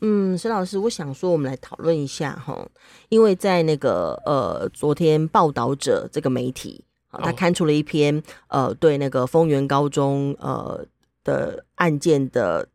[0.00, 2.64] 嗯，沈老师，我想说，我们来讨论一下哈，
[3.08, 8.16] 因为在那个呃，昨天报道者这个媒体啊，他刊出了一篇、
[8.48, 10.84] 哦、呃，对那个丰原高中呃
[11.24, 12.68] 的案件的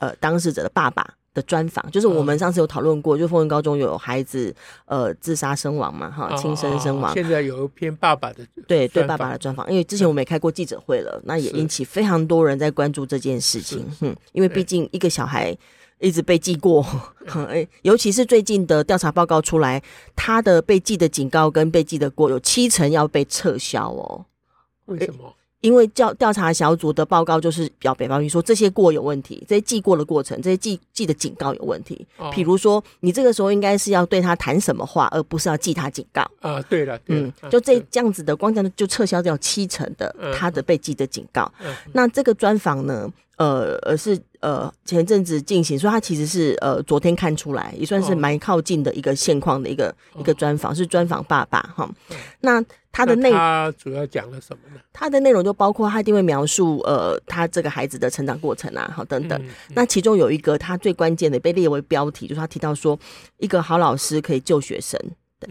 [0.00, 4.54] 呃当事者的爸爸的专访，就是我们上次有讨论过，哦、就丰原高中有孩子
[4.84, 7.14] 呃自杀身亡嘛，哈，轻生身亡。
[7.14, 15.56] 现在有一篇爸爸的对对爸爸的专访，因为之前我们也开过记者会了，嗯、那也引起非常多人在关注这件事情，哼，因为毕竟一个小孩。
[15.98, 16.84] 一直被记过，
[17.48, 19.82] 哎，尤其是最近的调查报告出来，
[20.14, 24.24] 他的被记的警告跟被记的过有七成要被撤销哦。
[24.86, 25.32] 为什么？
[25.62, 32.06] 因为调调查小组的报告就是表表明说，这些过有问题，这些记过的过程，这些记记的警告有问题。
[32.18, 36.22] 哦，比如说，你这个时候应该是要对他谈什么话，而不是要记他警告。
[36.40, 41.50] 啊，对了，嗯，就这这样子的，光这样就撤销掉七成的他的被记的警告。
[41.92, 43.10] 那这个专访呢？
[43.36, 51.86] 呃，而是呃，前阵子进行，所以他其实是呃，昨天看出来，也算是蛮靠近的一个现况的一个、哦、一个专访，是专访爸爸哈。
[52.40, 54.80] 那他的内容，他主要讲了什么呢？
[54.90, 59.38] 他的内容就包括他一定会描述呃，他这个孩子的成长过程啊，好等等。
[59.42, 62.98] 嗯嗯、那其中有一个他最关键的被列为标题，就是他提到说，
[63.36, 64.98] 一个好老师可以救学生，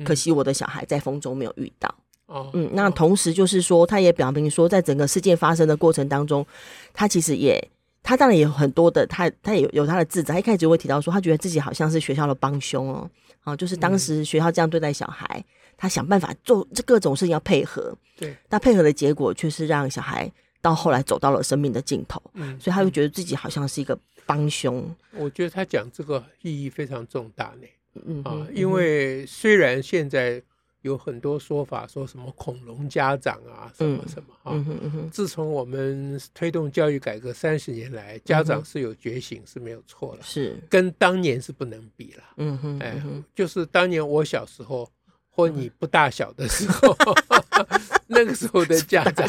[0.04, 1.94] 可惜我的小孩在风中没有遇到。
[2.26, 6.44] 哦，嗯，那同时就是说，他也表明说，在整个事件发生的过程当中，
[6.92, 7.64] 他其实也。
[8.06, 10.32] 他当然也有很多的，他他也有有他的自责。
[10.32, 13.10] 他一开始就会提到说，他觉得自己好像是学校的帮凶哦，
[13.42, 15.44] 啊，就是当时学校这样对待小孩，嗯、
[15.76, 24.88] 他想办法做这各种事情要配合，对，但配合的结果却是让小孩到后来走到了生命的尽头，嗯，所以他就觉得自己好像是一个帮凶。
[25.14, 27.68] 我觉得他讲这个意义非常重大呢，
[28.06, 30.40] 嗯啊，因为虽然现在。
[30.86, 34.54] 有很多说法，说什么恐龙家长啊，什么什么啊。
[34.54, 42.24] 嗯嗯嗯、自从我们推动教育改革三十年来，家长是有觉醒是没有错了，是跟当年是不能比了。
[42.38, 43.02] 嗯哼，哎，
[43.34, 44.88] 就是当年我小时候，
[45.28, 46.96] 或你不大小的时候，
[48.06, 49.28] 那个时候的家长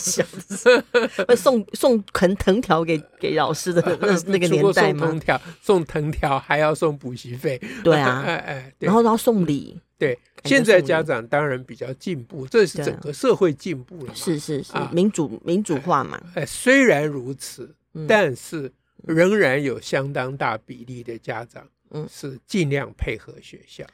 [1.27, 5.07] 会送送藤藤条给给老师的那那个年代吗？
[5.07, 7.59] 送藤条，送藤条还要送补习费。
[7.83, 9.81] 对啊， 哎哎，然后然后送礼。
[9.99, 14.15] 对，现在家长当然比较进步，这是整个社会进步了嘛。
[14.15, 16.21] 是是是，民主民主化嘛。
[16.35, 17.75] 哎，虽然如此，
[18.07, 18.71] 但是
[19.07, 23.87] 仍然有相当大比例的家长，嗯，是尽量配合学校，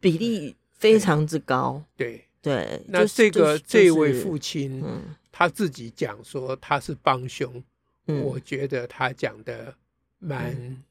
[0.00, 1.84] 比例非常之高。
[1.96, 4.84] 对对，那这个这位父亲，
[5.30, 7.62] 他自己讲说他是帮凶，
[8.06, 9.72] 我觉得他讲的
[10.18, 10.82] 蛮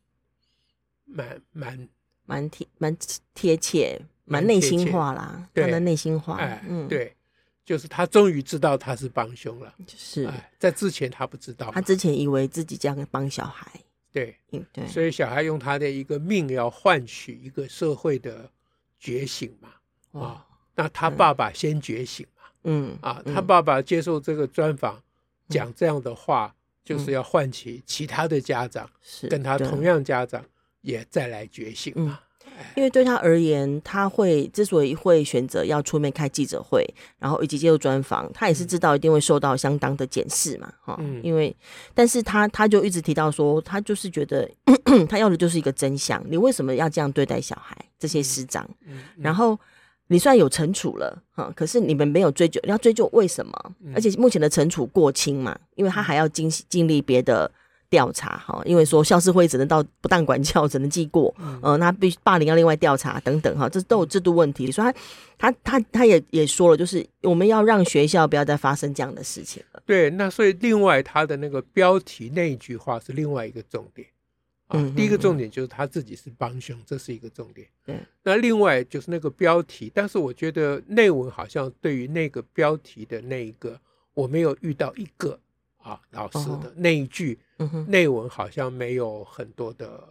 [1.04, 1.90] 蛮蛮
[2.26, 2.98] 蛮贴蛮
[3.34, 4.02] 贴切。
[4.26, 7.14] 蛮内心化啦，他的内心化，哎，嗯，对，
[7.66, 13.70] 就是他终于知道他是帮凶了，是，在之前他不知道，他之前以为自己这样帮小孩，
[14.12, 18.50] 对，嗯，对，所以小孩用他的一个命要换取一个社会的
[19.00, 20.46] 觉醒嘛，啊，
[20.76, 25.02] 那他爸爸先觉醒嘛，嗯，啊，他爸爸接受这个专访
[25.50, 26.56] 讲这样的话，
[26.86, 30.44] 就是要唤起其他的家长，是跟他同样家长
[30.82, 32.20] 也再来觉醒嘛。
[32.76, 36.84] 因为对他而言，他会之所以会选择要出面开记者会，
[37.20, 41.22] 然后以及接受专访，他也是知道一定会受到相当的检视嘛，哈、嗯。
[41.24, 41.56] 因为，
[41.94, 44.50] 但是他他就一直提到说，他就是觉得
[45.08, 46.24] 他要的就是一个真相。
[46.30, 47.78] 你为什么要这样对待小孩？
[48.00, 49.58] 这些师长，嗯嗯嗯、然后
[50.08, 53.72] 你虽然有惩处了，哈，可是你们没有追究，你要追究为什么？
[53.96, 57.50] 而且目前的惩处过轻嘛，因为他还要经经历别的。
[57.94, 64.72] 调查哈，因为说校事会只能到不当管教， 只能记过，嗯、呃，那必须霸凌要另外调查等等哈，这都有制度问题。
[64.72, 64.92] 所以
[65.38, 69.84] 他他他他也也说了，就是我们要让学校不要再发生这样的事情了。
[69.86, 74.08] 对，那所以另外他的那个标题那一句话是另外一个重点
[74.70, 74.80] 啊。
[74.80, 77.68] 嗯、第一个重点就是他自己是帮凶，这是一个重点。
[77.86, 83.80] 嗯，那另外就是那个标题，但是我觉得内文好像对于那个标题的那一个，
[84.16, 85.40] 我没有遇到一个。
[85.84, 87.38] 啊，老师的那一句
[87.88, 90.02] 内文好像没有很多的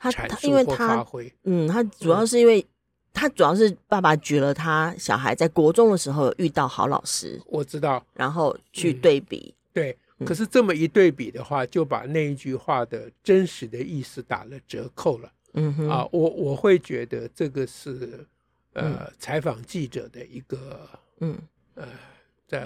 [0.00, 1.32] 阐述或发挥。
[1.44, 2.64] 嗯，他主要是因为
[3.12, 9.54] 他主要是爸爸举了他小孩在国中的时候遇到好老师，我知道，然后去对比。
[9.72, 9.96] 对，
[10.26, 15.32] 可是这么一对比的话，就把那一句话的真实的意思打了折扣了。
[15.52, 18.26] 嗯哼啊，我我会觉得这个是
[18.72, 20.88] 呃采访记者的一个
[21.20, 21.38] 嗯
[21.76, 21.86] 呃。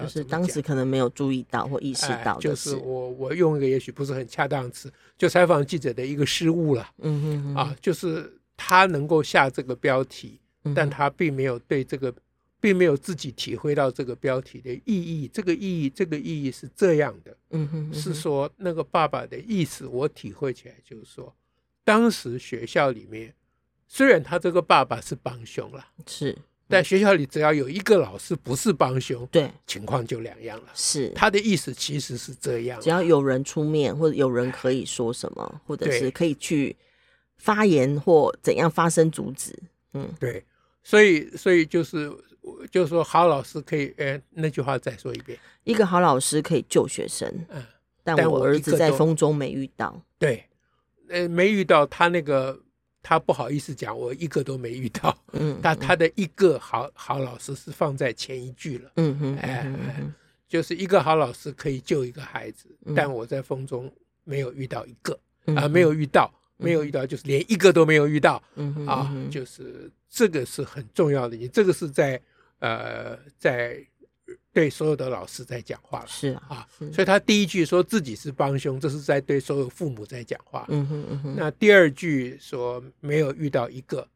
[0.01, 6.89] 就是当时可能没有注意到或意识到，就是我我用一个也许不是很恰当的词，就采访记者的一个失误了。
[6.99, 10.39] 嗯哼哼，啊，就是他能够下这个标题，
[10.75, 12.13] 但他并没有对这个，
[12.59, 15.29] 并没有自己体会到这个标题的意义。
[15.33, 17.35] 这个意义，这个意义是这样的。
[17.51, 21.33] 嗯哼，是说那个爸爸的意思，我体会起来就是说，
[21.83, 23.33] 当时学校里面，
[23.87, 26.37] 虽然他这个爸爸是帮凶了，是。
[26.69, 30.65] 在学校里，只要有一个老师不是帮凶，对，情况就两样了。
[30.75, 32.79] 是他的意思，其实是这样。
[32.79, 36.77] 只要有人出面，或者有人可以说什么，或者是可以去
[37.37, 39.57] 发言或怎样发声阻止。
[39.93, 40.45] 嗯，对。
[40.83, 42.11] 所以，所以就是，
[42.71, 47.27] 就是说，好老师可以，呃，那句话再说一遍：一个好老师可以救学生。
[47.49, 47.65] 嗯，
[48.03, 49.99] 但我儿子在风中没遇到。
[50.19, 50.45] 对，
[51.09, 52.61] 呃，没遇到他那个。
[53.01, 55.17] 他不好意思讲，我一个都没遇到。
[55.33, 58.91] 嗯， 他他的一个好好老师是放在前一句了。
[59.41, 59.71] 哎，
[60.47, 63.91] 就是一个好老师可以救一个孩子，但我在风中
[64.23, 65.19] 没有遇到一个
[65.55, 68.41] 啊，没有遇到，没有遇到，就是连一个都没有遇到。
[68.55, 72.21] 嗯啊，就是这个是很重要的，你这个是在
[72.59, 73.83] 呃在。
[74.51, 80.65] 对所有的老师在讲话了，是啊，啊，所以他第一句说自己是帮凶，这是在对所有父母在讲话。
[80.69, 81.35] 嗯哼嗯哼。
[81.37, 84.07] 那第二句说没有遇到一个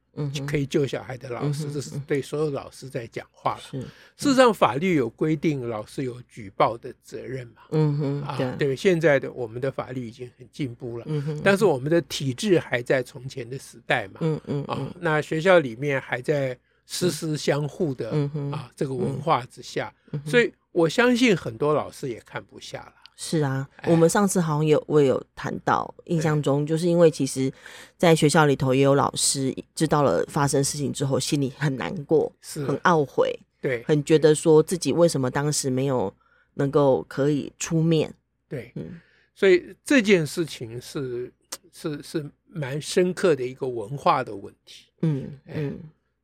[0.47, 3.61] 可以救小孩的老师，这是对所有老师在讲话了。
[3.61, 3.81] 是，
[4.17, 7.61] 事实上法律有规定，老师有举报的责任嘛。
[7.69, 8.21] 嗯哼。
[8.23, 11.05] 啊，对，现在的我们的法律已经很进步了。
[11.07, 11.41] 嗯哼。
[11.43, 14.19] 但是我们的体制还在从前的时代嘛。
[14.21, 14.63] 嗯嗯。
[14.63, 16.57] 啊，那学校里面还在。
[16.85, 22.93] 师师相护的、嗯、啊，这个文化之下，嗯、所以我相信很多老师也看不下了。
[23.15, 27.51] 是啊，哎、我们上次好像有我有谈到，印象中就是因为其实，
[27.95, 36.11] 在学校里头也有老师知道了发生事情之后，心里很难过，是很懊悔，对，很觉得说自己为什么当时没有
[36.55, 38.11] 能够可以出面。
[38.49, 38.99] 对，嗯，
[39.35, 41.31] 所以这件事情是
[41.71, 44.87] 是是蛮深刻的一个文化的问题。
[45.01, 45.67] 嗯嗯。
[45.69, 45.79] 嗯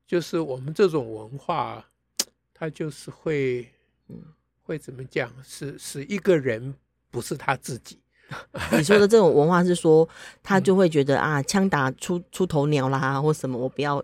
[0.09, 1.85] 就是我们这种文化，
[2.51, 3.71] 它就是会，
[4.07, 4.19] 嗯，
[4.63, 5.31] 会怎么讲？
[5.43, 6.73] 使使一个人
[7.11, 7.99] 不是他自己。
[8.75, 10.09] 你说的这种文化是说，
[10.41, 14.03] 他就会觉得啊，枪打出出头鸟啦，或什么，我不要，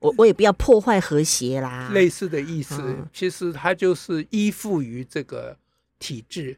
[0.00, 2.98] 我我也不要破坏和谐啦，类似的意思。
[3.10, 5.56] 其实他就是依附于这个
[5.98, 6.54] 体制，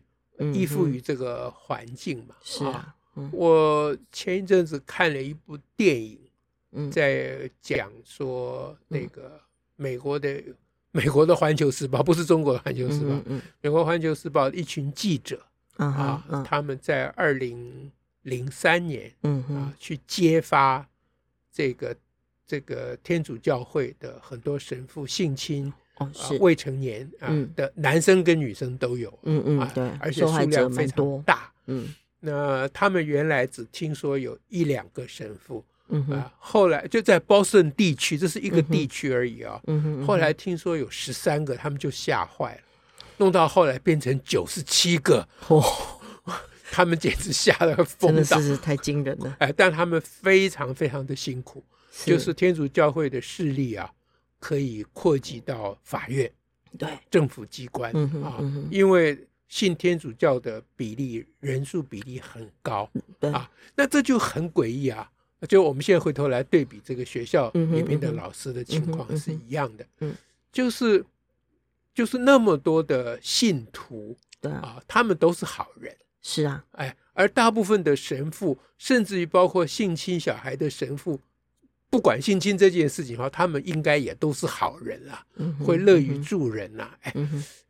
[0.53, 2.35] 依附于这个环境嘛。
[2.43, 2.97] 是啊，
[3.31, 6.19] 我前一阵子看了一部电影。
[6.91, 9.41] 在讲说那个
[9.77, 10.43] 美国的
[10.93, 13.15] 美国的《环球时报》不是中国的《环球时报》，
[13.61, 15.43] 美国《环球时报》一群记者
[15.77, 17.91] 啊，他们在二零
[18.23, 20.87] 零三年啊去揭发
[21.51, 21.97] 这个
[22.47, 25.73] 这个天主教会的很多神父性侵
[26.41, 31.89] 未成年啊的男生跟女生都有，嗯嗯对，而且数量非常大，嗯，
[32.21, 35.65] 那他们原来只听说有一两个神父。
[35.93, 39.61] 嗯哼，啊，后来就在波士顿地区，这是一个地区而已啊。
[39.67, 42.63] 嗯哼，后来听说有十三个，他们就吓坏了，
[43.19, 45.63] 弄到后来变成九十七个，哦，
[46.73, 49.37] 他们简直吓得疯了，真的是太惊人了。
[49.39, 51.63] 哎，但他们非常非常的辛苦，
[52.05, 53.91] 就是天主教会的势力啊，
[54.41, 56.31] 可以扩及到法院，
[56.79, 57.93] 对，政府机关
[58.25, 58.39] 啊，
[58.71, 62.89] 因为信天主教的比例人数比例很高，
[63.21, 65.11] 啊，那这就很诡异啊。
[65.49, 70.15] 就我们现在回头来对比这个学校里面的老师的情况是一样的，嗯，
[70.53, 71.05] 就是
[71.95, 81.21] 就是那么多的信徒，对啊，他们都是好人，是啊，哎，而大部分的神父，甚至于包括性侵小孩的神父。
[81.93, 85.23] 不管性侵这件事情哈，他们应该也都是好人啊，
[85.63, 86.89] 会乐于助人呐。
[87.03, 87.15] 哎，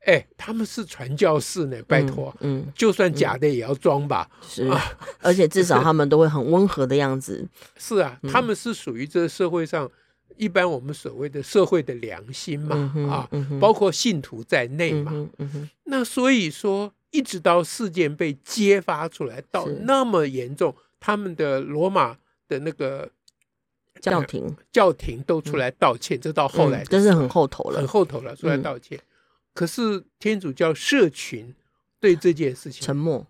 [0.06, 4.30] 哎，他们是传教士呢，拜托，嗯，就算假的也要装吧。
[4.40, 4.80] 是啊，
[5.18, 7.48] 而且至少他们都会很温和的样子。
[7.76, 9.90] 是啊，他们是属于这个社会上
[10.36, 12.76] 一般我们所谓的社会的良心嘛，
[13.10, 13.28] 啊，
[13.60, 15.28] 包括信徒在内嘛。
[15.86, 23.10] 那所以说，一直到事件被揭发出来到那么严重，他们的罗马的那个。
[24.02, 28.98] 教廷，教廷都出来道歉，这到后来真是很后头了，很后头了，出来道歉。
[29.54, 31.54] 可是天主教社群
[32.00, 33.24] 对这件事情沉默，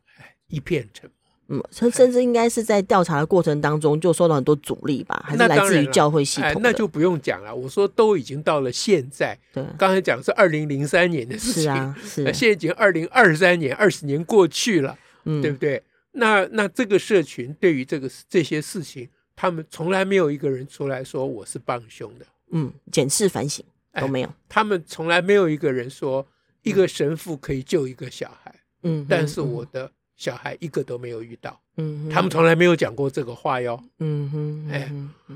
[0.49, 1.13] 一片沉默。
[1.49, 5.23] 嗯，甚甚至应该是在调查的过程当中就受到很多阻力吧？
[5.27, 6.63] 还是来自于教会系统？
[6.63, 7.55] 那就不用讲了。
[7.55, 12.25] 我说都已经到了现在，对，刚才讲的是二零零三年的事情，是啊，是。
[12.33, 15.83] 现在已经二零二三年，二十年过去了，嗯对不对？
[16.13, 19.07] 那那这个社群对于这个这些事情。
[19.43, 26.25] 他们从来没有一个人出来说我是帮凶的，嗯，检视反省都没有，哎，他们从来没有一个人说
[26.63, 29.91] 一个神父可以救一个小孩，嗯，但是我的。
[30.23, 34.93] 小孩一个都没有遇到，嗯，他们从来没有讲过这个话哟，嗯哼，哎，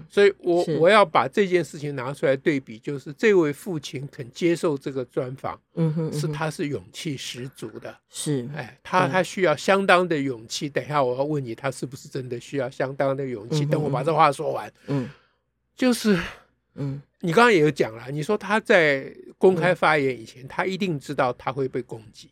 [0.09, 10.69] 所以我我要把这件事情拿出来对比，就是这位父亲肯接受这个专访，嗯哼，是他是勇气十足的，是，哎，他他需要相当的勇气。
[10.69, 13.67] 等一下我要问你，他是不是真的需要相当的勇气？
[13.67, 15.11] 等我把这话说完，嗯，
[15.75, 16.17] 就是，
[16.77, 22.31] 嗯，你刚刚也有讲了，你说他在公开发言以前，他一定知道他会被攻击。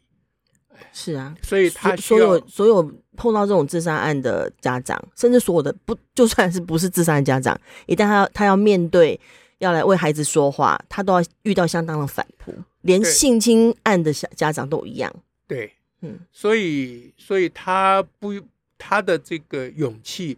[0.93, 2.83] 是啊，所以他所有所有
[3.17, 9.19] 碰到这种自杀案的家长，甚至所有的不就算是不是自杀的家长，一旦他要他要面对
[9.59, 12.53] 要来为孩子说话，他都要遇到相当的反扑，
[12.83, 15.13] 连性侵案的小家长都一样。
[15.47, 18.33] 对，嗯，所以所以他不
[18.79, 20.37] 他的这个勇气，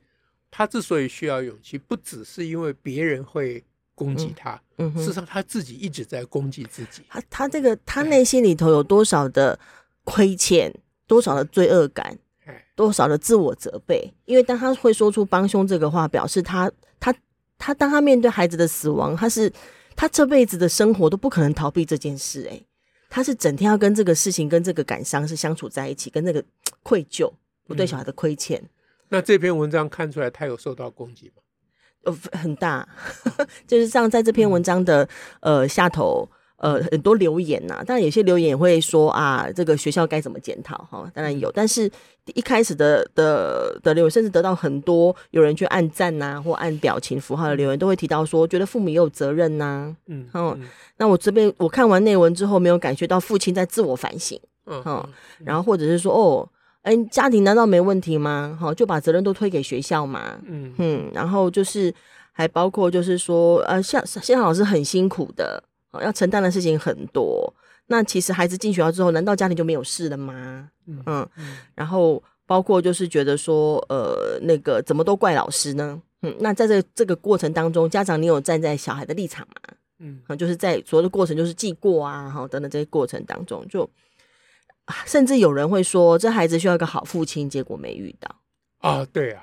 [0.51, 3.63] 他之所以需要勇气，不只是因为别人会
[3.95, 7.03] 攻击他，嗯，事实上他自己一直在攻击自己。
[7.09, 9.59] 他他这个他内心里头有多少的？
[10.07, 10.73] 亏欠
[11.09, 12.17] 多少的罪恶感，
[12.77, 16.71] 多少的自我责备，因为当他会说出帮凶这个话，表示他
[17.01, 17.13] 他
[17.59, 19.53] 他当他面对孩子的死亡，他是
[19.97, 22.65] 他这辈子的生活都不可能逃避这件事，诶，
[23.11, 26.45] 他是整天要跟这个事情跟这个感伤是相处在一起，跟那个
[26.85, 27.29] 愧疚，
[27.67, 28.61] 我对小孩的亏欠。
[28.63, 28.69] 嗯。
[29.09, 31.43] 那这篇文章看出来他有受到攻击吗？
[32.05, 32.89] 呃，很大，
[33.67, 35.09] 就是像在这篇文章的
[35.41, 36.29] 呃下头。
[36.59, 41.91] 呃，很多留言呐、啊，当然有些留言也会说啊，这个学校该怎么检讨哈，当然有，但是
[42.35, 50.61] 一开始的的的留言，甚至得到很多有人去按赞呐、啊，或按表情符号的留言，都会提到说，觉得父母也有责任呐、啊，嗯，嗯，
[50.97, 55.07] 那我这边我看完内文之后，没有感觉到父亲在自我反省，嗯，嗯，
[55.45, 56.49] 然后或者是说，哦，
[56.81, 58.57] 哎，家庭难道没问题吗？
[58.59, 60.73] 哈，就把责任都推给学校嘛，嗯。
[60.79, 61.93] 嗯，然后就是
[62.33, 65.63] 还包括就是说，呃，像现在老师很辛苦的。
[66.03, 67.53] 要承担的事情很多，
[67.87, 70.69] 那其实孩子进学校之后，难道家庭就没有事了吗？
[70.87, 71.29] 嗯嗯，
[71.75, 76.01] 然后包括就是觉得说，呃，那个怎么都怪老师呢？
[76.23, 79.55] 嗯，那在这这个过程当中，家长你有站在小孩的立场吗？
[79.99, 83.89] 嗯，就是在所有的过程就是记过啊，哈等等这些过程当中，就
[85.05, 88.37] 甚至有人会说，这孩子需要一个好父亲，结果没遇到
[88.79, 89.43] 啊，对啊。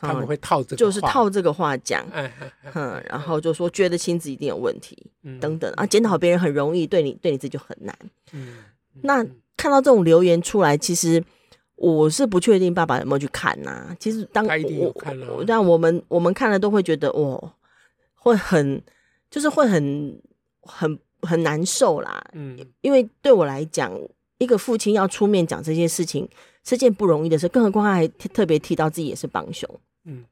[0.00, 2.06] 他们会套这个，就是套这个话讲，
[2.74, 4.96] 嗯，然后就说觉得亲子一定有问题，
[5.40, 7.96] 等等啊，检讨别人很容易，对你对你自己就很难。
[8.32, 8.58] 嗯，
[9.02, 9.24] 那
[9.56, 11.22] 看到这种留言出来，其实
[11.74, 13.96] 我是不确定爸爸有没有去看呐。
[13.98, 17.52] 其实当我但我们我们看了都会觉得哦，
[18.14, 18.80] 会很
[19.30, 20.20] 就是会很
[20.62, 22.24] 很很难受啦。
[22.34, 23.92] 嗯，因为对我来讲，
[24.38, 26.28] 一个父亲要出面讲这些事情
[26.64, 29.68] 是件不容易的事，更何况他还特别提到自己也是帮凶。
[30.08, 30.24] 嗯，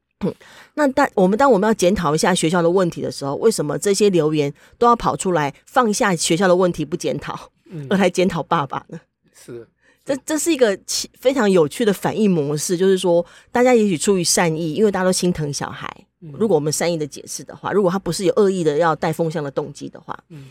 [0.75, 7.51] 那当我们当我们要检讨一下学校的问题的时候，为什么这些留言都要跑出来放下学校的问题不检讨，
[7.91, 8.99] 而来检讨爸爸呢？
[9.35, 9.69] 是，
[10.03, 10.79] 这这是一个
[11.21, 15.87] 非常有趣的反应模式，就是说大家也许出于善意，因为大家都心疼小孩。
[16.33, 20.47] 如果我们善意的解释的话，如果他不是有恶意的要带风向的动机的话，嗯，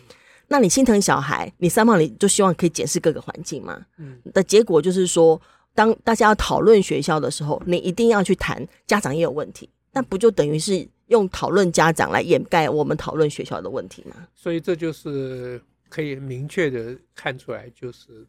[0.48, 3.82] 那你心疼小孩，你三胖你就希望可以检视各个环境嘛？
[3.98, 5.42] 嗯，的结果就是说。
[5.76, 14.28] 当大家要讨论学校的时候，你一定要去谈家长也有问题，那不就等于是用讨论家长来掩盖我们讨论学校的问题吗？
[14.34, 18.26] 所以这就是可以明确的看出来，就是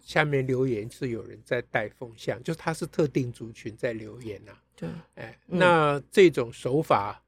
[0.00, 4.58] 下面留言是有人在带风向，嗯、就是他是特定族群在留言呐、啊。
[4.76, 7.22] 对，哎，那这种手法，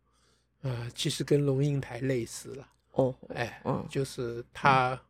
[0.63, 2.69] 呃，其实跟龙应台类似了。
[2.93, 5.01] 哦，哎，嗯，就是他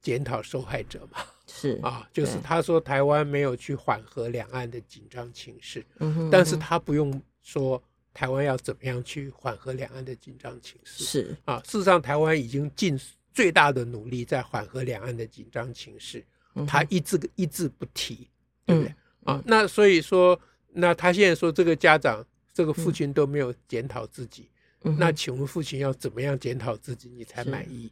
[0.00, 1.18] 检讨受害者嘛。
[1.48, 13.00] 是啊，就是他说台湾没有去缓和两岸的紧张情势，嗯哼，但是他不用说台湾要怎么样去缓和两岸的紧张情势，是啊，事实上台湾已经尽
[13.32, 16.24] 最大的努力在缓和两岸的紧张情势，
[16.66, 18.28] 他一字一字不提，
[18.66, 18.94] 对不对？
[19.24, 20.38] 啊，那所以说，
[20.72, 24.50] 那他现在说这个家长这个父亲都没有检讨自己，
[24.82, 27.90] 那请问父亲要怎么样检讨自己你才满意？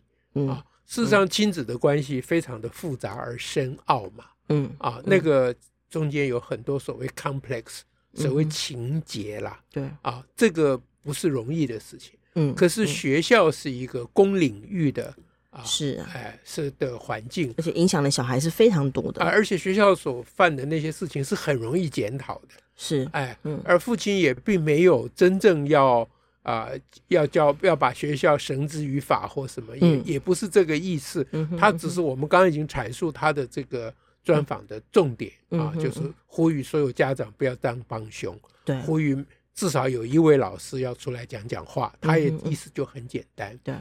[0.49, 0.65] 啊？
[0.87, 4.25] 事实上，亲子的关系非常的复杂而深奥嘛。
[4.49, 5.55] 嗯啊，那个
[5.91, 7.81] 中间有很多所谓 complex，
[8.15, 9.61] 所谓情节啦。
[9.73, 12.13] 对啊，这个不是容易的事情。
[12.35, 15.13] 嗯，可是学校是一个公领域的
[15.51, 19.23] 啊，是哎是的环境，而且影响的小孩是非常多的。
[19.23, 22.49] 啊而且学校所犯的那些事情是很容易检讨的。
[22.77, 26.09] 是哎，而父亲也并没有真正要。
[26.47, 31.27] 啊、呃，要教要把学校绳之于法或什么，嗯、也也不是这个意思。
[31.59, 39.17] 他只是我们刚刚已经阐述他的这个专访的重点、嗯、啊，就是呼吁所有家长不要当帮凶，对，呼吁
[39.55, 43.59] 至少有一位老师要出来讲讲话，他也意思就很简单。
[43.65, 43.75] 对，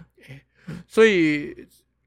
[0.87, 1.55] 所以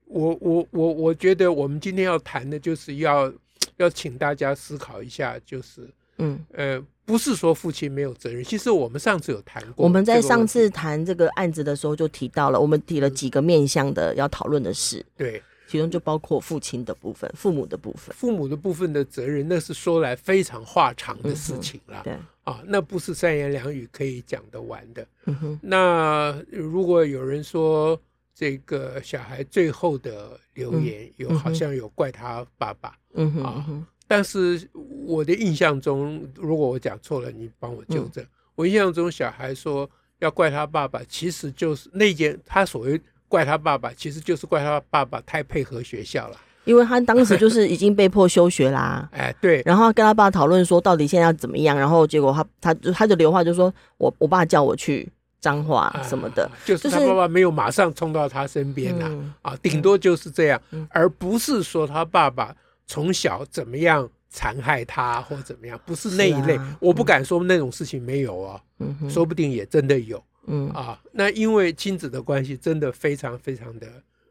[0.06, 3.32] 我我我我觉得我们今天要谈的就是要
[3.76, 5.88] 要请大家思考一下，就是
[6.18, 6.84] 嗯呃。
[7.08, 9.82] 不是说父亲没有责任，其实我们上次有谈过。
[9.82, 15.02] 我们在上次谈这个案子的时候就提到了，我们提了几个面向的要讨论的事。
[15.16, 18.14] 对，其中就包括父亲的部分、父母的部分。
[18.14, 22.02] 父母的部分的责任，那是说来非常话长的事情了。
[22.04, 25.06] 对啊，那不是三言两语可以讲得完的。
[25.24, 25.58] 嗯哼。
[25.62, 27.98] 那如果有人说
[28.34, 33.66] 这个小孩最后的留言有好像有怪他爸爸，嗯哼啊。
[34.08, 34.66] 但是
[35.04, 38.24] 我的印象中，如果我讲错了，你帮我纠正。
[38.24, 39.88] 嗯、我印象中，小孩说
[40.18, 42.98] 要怪他爸爸，其实就是那件他所谓
[43.28, 46.36] 怪他爸爸，其实就是怪他爸爸太配合学校了。
[46.64, 49.08] 因为他当时就是已经被迫休学啦、啊。
[49.12, 49.62] 哎，对。
[49.66, 51.78] 然后跟他爸讨论说，到底现在要怎么样？
[51.78, 55.06] 然后结果他他就他就留话就说，我我爸叫我去
[55.38, 62.56] 彰化什么的、啊，就是他爸爸没有马上冲到他身边呐、啊，顶多就是这样，嗯、而不是说他爸爸。
[62.88, 70.70] 从小怎么样残害他或怎么样，不是那一类，啊、我不敢说那种事情没有哦，嗯、说不定也真的有，嗯。
[70.70, 73.86] 啊，那因为亲子的关系真的非常非常的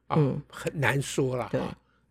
[0.07, 1.61] 啊、嗯、很难说了，对，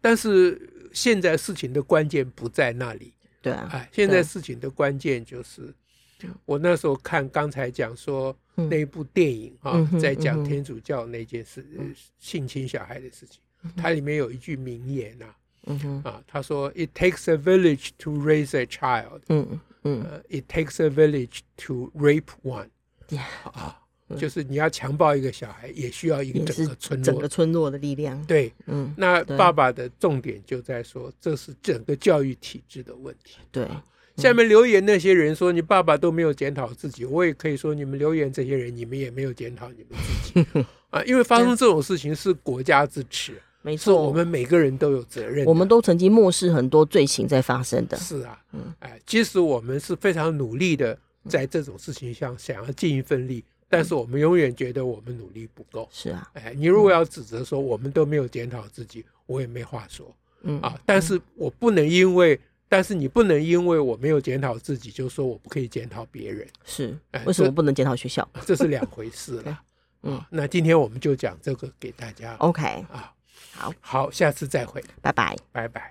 [0.01, 3.13] 但是现在事情的关键不在那里，
[3.43, 5.75] 对啊，哎，现在事情的关键就是，
[6.45, 15.35] 我那时候看刚才讲说那一部电影啊，嗯、在讲天主教那件事，嗯、性侵小孩的事情，嗯、它里面有一句名言啊。
[15.67, 22.69] 嗯哼啊，他说：“It takes a village to raise a child。”嗯嗯，“It takes a village to rape one。”
[23.09, 23.21] Yeah,
[23.53, 23.79] 啊，
[24.17, 28.25] 就是你要强暴一个小孩，也需要一个整个村落、整个村落的力量。
[28.25, 33.39] 对，嗯，那爸爸的重点就在说，这是整个教育体制的问题。
[33.51, 33.85] 对，啊、
[34.17, 43.41] 下面留言那些人说你爸爸都没有检讨自己，我也可以说你们留言这些人，你们也没有检讨你们自己 啊，因为发生这种事情是国家之耻。
[43.67, 45.45] 没错，我们每个人都有责任。
[45.45, 47.97] 我们都曾经漠视很多罪行在发生的。
[47.97, 50.97] 是啊，嗯，哎，即使我们是非常努力的，
[51.29, 55.89] 在这种事情上想要尽一份力，但是我们永远觉得我们努力不够。
[55.91, 60.15] 是啊，哎，你如果要指责说我们都没有检讨自己，我也没话说。
[60.43, 62.39] 嗯啊，但是我不能因为，
[62.69, 66.47] 但是你不能因为我没有检讨自己，就说我不可以检讨别人。
[66.65, 68.29] 是，为什么不能检讨学校？
[68.47, 69.61] 这是两回事了。
[70.07, 72.37] 嗯，那今天我们就讲这个给大家。
[72.37, 72.63] OK
[72.93, 73.13] 啊。
[73.55, 75.83] 好，好，下次再会，拜拜，拜拜。